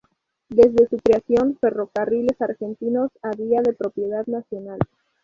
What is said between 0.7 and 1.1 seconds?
su